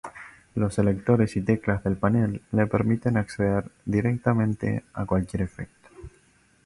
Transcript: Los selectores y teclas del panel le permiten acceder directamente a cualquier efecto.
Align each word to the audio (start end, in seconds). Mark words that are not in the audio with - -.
Los 0.55 0.73
selectores 0.73 1.35
y 1.35 1.41
teclas 1.43 1.83
del 1.83 1.95
panel 1.95 2.41
le 2.53 2.65
permiten 2.65 3.17
acceder 3.17 3.69
directamente 3.85 4.83
a 4.93 5.05
cualquier 5.05 5.43
efecto. 5.43 5.89